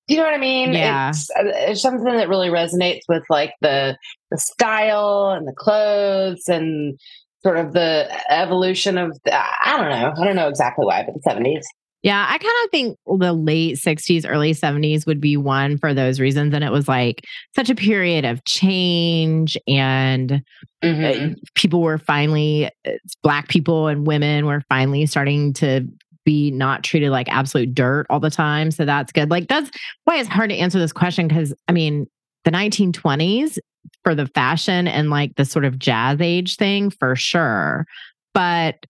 [0.08, 0.74] Do you know what I mean?
[0.74, 1.10] Yeah.
[1.10, 3.98] It's, uh, it's, something that really resonates with like the
[4.30, 7.00] the style and the clothes and
[7.44, 10.14] sort of the evolution of the, I don't know.
[10.22, 11.64] I don't know exactly why, but the 70s.
[12.04, 16.20] Yeah, I kind of think the late 60s, early 70s would be one for those
[16.20, 16.54] reasons.
[16.54, 17.26] And it was like
[17.56, 20.42] such a period of change, and
[20.84, 21.34] mm-hmm.
[21.54, 22.92] people were finally, uh,
[23.22, 25.88] Black people and women were finally starting to
[26.26, 28.72] be not treated like absolute dirt all the time.
[28.72, 29.30] So that's good.
[29.30, 29.70] Like, that's
[30.06, 32.08] why it's hard to answer this question because, I mean,
[32.46, 33.60] the 1920s
[34.04, 37.86] for the fashion and like the sort of jazz age thing for sure.
[38.34, 38.86] But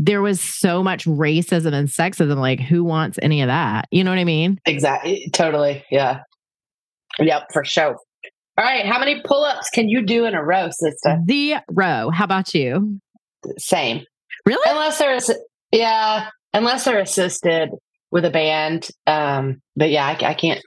[0.00, 2.36] there was so much racism and sexism.
[2.36, 3.88] Like, who wants any of that?
[3.90, 4.60] You know what I mean?
[4.64, 5.28] Exactly.
[5.32, 5.84] Totally.
[5.90, 6.20] Yeah.
[7.18, 7.96] Yep, for sure.
[8.56, 8.86] All right.
[8.86, 11.18] How many pull ups can you do in a row, sister?
[11.26, 12.10] The row.
[12.10, 13.00] How about you?
[13.58, 14.04] Same.
[14.46, 14.70] Really?
[14.70, 15.18] Unless they're,
[15.72, 17.70] yeah, unless they're assisted
[18.12, 18.88] with a band.
[19.08, 20.60] Um, but yeah, I, I can't.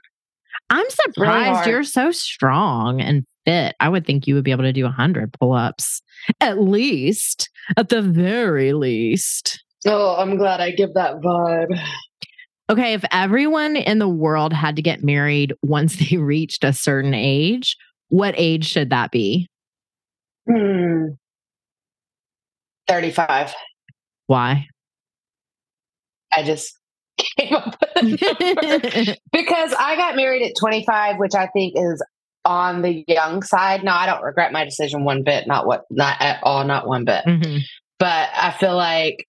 [0.68, 3.74] I'm surprised really you're so strong and fit.
[3.80, 6.02] I would think you would be able to do 100 pull ups
[6.40, 9.62] at least, at the very least.
[9.86, 11.78] Oh, I'm glad I give that vibe.
[12.70, 17.14] Okay, if everyone in the world had to get married once they reached a certain
[17.14, 17.76] age,
[18.08, 19.48] what age should that be?
[20.48, 21.08] Hmm.
[22.88, 23.54] 35.
[24.26, 24.66] Why?
[26.34, 26.76] I just
[27.38, 28.20] came up with
[29.32, 32.04] because I got married at 25, which I think is
[32.44, 33.84] on the young side.
[33.84, 37.04] No, I don't regret my decision one bit, not what not at all, not one
[37.04, 37.24] bit.
[37.24, 37.58] Mm-hmm.
[37.98, 39.26] But I feel like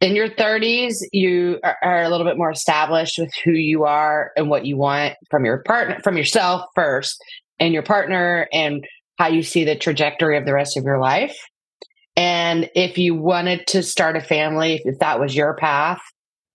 [0.00, 4.32] in your 30s, you are, are, a little bit more established with who you are
[4.36, 7.22] and what you want from your partner, from yourself first,
[7.58, 8.84] and your partner, and
[9.18, 11.36] how you see the trajectory of the rest of your life.
[12.16, 16.00] And if you wanted to start a family, if that was your path,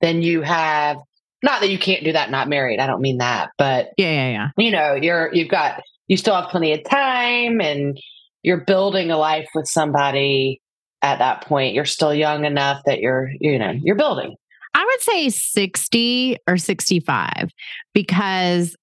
[0.01, 0.97] then you have
[1.43, 2.79] not that you can't do that not married.
[2.79, 4.49] I don't mean that, but yeah, yeah, yeah.
[4.57, 7.97] You know, you're you've got you still have plenty of time and
[8.43, 10.61] you're building a life with somebody
[11.01, 11.73] at that point.
[11.73, 14.35] You're still young enough that you're, you know, you're building.
[14.73, 17.51] I would say 60 or 65
[17.93, 18.75] because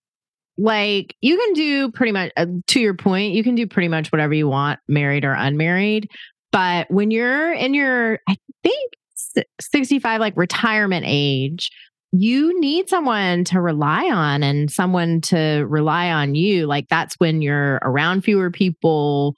[0.59, 4.11] like you can do pretty much uh, to your point, you can do pretty much
[4.11, 6.11] whatever you want, married or unmarried.
[6.51, 8.93] But when you're in your, I think
[9.61, 11.71] 65, like retirement age,
[12.13, 16.67] you need someone to rely on and someone to rely on you.
[16.67, 19.37] Like that's when you're around fewer people,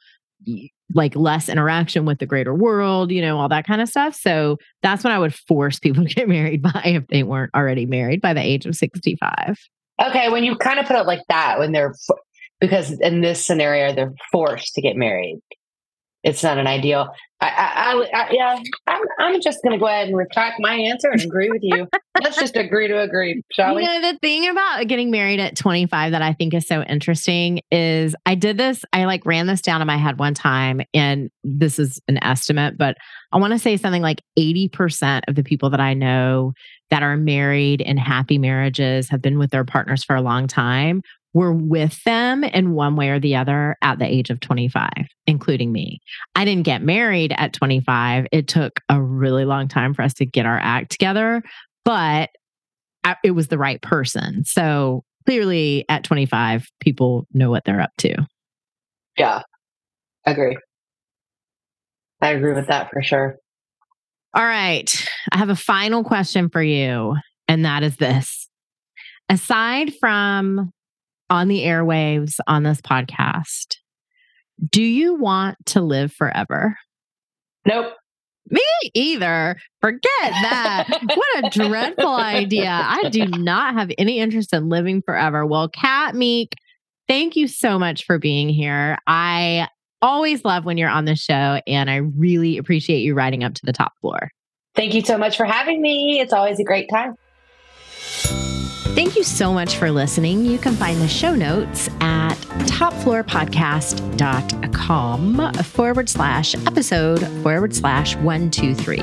[0.95, 4.15] like less interaction with the greater world, you know, all that kind of stuff.
[4.15, 7.87] So that's when I would force people to get married by if they weren't already
[7.87, 9.57] married by the age of 65.
[10.03, 10.31] Okay.
[10.31, 11.95] When you kind of put it like that, when they're,
[12.61, 15.41] because in this scenario, they're forced to get married.
[16.23, 17.09] It's not an ideal.
[17.41, 20.75] I, I, I, I yeah, I'm, I'm just going to go ahead and retract my
[20.75, 21.89] answer and agree with you.
[22.23, 23.83] Let's just agree to agree, shall we?
[23.83, 27.61] You know, the thing about getting married at 25 that I think is so interesting
[27.71, 31.31] is I did this, I like ran this down in my head one time, and
[31.43, 32.99] this is an estimate, but
[33.33, 36.53] I want to say something like 80% of the people that I know
[36.91, 41.01] that are married in happy marriages have been with their partners for a long time
[41.33, 44.91] were with them in one way or the other at the age of 25,
[45.27, 46.01] including me.
[46.35, 48.27] I didn't get married at 25.
[48.33, 51.43] It took a really long time for us to get our act together,
[51.85, 52.31] but
[53.23, 54.45] it was the right person.
[54.45, 58.27] So clearly at 25, people know what they're up to.
[59.17, 59.43] Yeah,
[60.27, 60.57] I agree.
[62.21, 63.37] I agree with that for sure.
[64.35, 64.93] All right.
[65.33, 67.17] I have a final question for you,
[67.49, 68.49] and that is this.
[69.29, 70.71] Aside from
[71.31, 73.77] on the airwaves on this podcast,
[74.69, 76.77] do you want to live forever?
[77.67, 77.95] Nope.
[78.51, 78.63] Me
[78.95, 79.57] either.
[79.81, 80.87] Forget that.
[81.15, 82.71] what a dreadful idea.
[82.71, 85.47] I do not have any interest in living forever.
[85.47, 86.55] Well, Cat Meek,
[87.07, 88.99] thank you so much for being here.
[89.07, 89.69] I
[90.03, 93.67] always love when you're on the show, and I really appreciate you riding up to
[93.67, 94.31] the top floor.
[94.75, 96.21] Thank you so much for having me.
[96.21, 97.15] It's always a great time.
[98.95, 100.45] Thank you so much for listening.
[100.45, 102.35] You can find the show notes at
[102.67, 108.99] topfloorpodcast.com forward slash episode forward slash 123.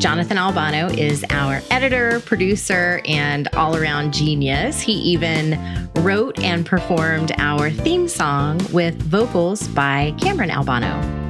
[0.00, 4.80] Jonathan Albano is our editor, producer, and all around genius.
[4.80, 5.58] He even
[5.96, 11.27] wrote and performed our theme song with vocals by Cameron Albano.